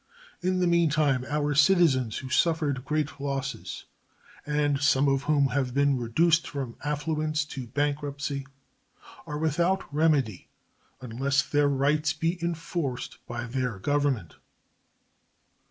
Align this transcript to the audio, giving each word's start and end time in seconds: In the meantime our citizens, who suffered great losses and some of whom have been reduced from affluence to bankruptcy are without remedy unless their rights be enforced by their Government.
In 0.41 0.57
the 0.61 0.65
meantime 0.65 1.23
our 1.29 1.53
citizens, 1.53 2.17
who 2.17 2.29
suffered 2.31 2.83
great 2.85 3.19
losses 3.21 3.85
and 4.47 4.81
some 4.81 5.07
of 5.07 5.25
whom 5.25 5.49
have 5.49 5.75
been 5.75 5.95
reduced 5.95 6.47
from 6.47 6.75
affluence 6.83 7.45
to 7.45 7.67
bankruptcy 7.67 8.47
are 9.27 9.37
without 9.37 9.83
remedy 9.93 10.47
unless 11.01 11.43
their 11.43 11.67
rights 11.69 12.13
be 12.13 12.43
enforced 12.43 13.19
by 13.27 13.45
their 13.45 13.77
Government. 13.77 14.37